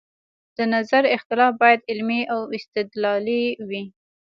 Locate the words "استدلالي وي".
2.57-3.83